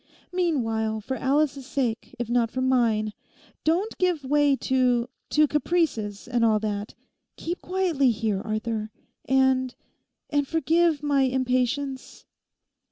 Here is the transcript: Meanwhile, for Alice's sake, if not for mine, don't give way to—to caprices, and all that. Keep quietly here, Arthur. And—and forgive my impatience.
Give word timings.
Meanwhile, 0.33 1.01
for 1.01 1.15
Alice's 1.15 1.67
sake, 1.67 2.15
if 2.17 2.27
not 2.27 2.49
for 2.49 2.61
mine, 2.63 3.13
don't 3.63 3.95
give 3.99 4.23
way 4.23 4.55
to—to 4.55 5.47
caprices, 5.47 6.27
and 6.27 6.43
all 6.43 6.57
that. 6.61 6.95
Keep 7.37 7.61
quietly 7.61 8.09
here, 8.09 8.41
Arthur. 8.41 8.89
And—and 9.25 10.47
forgive 10.47 11.03
my 11.03 11.21
impatience. 11.21 12.25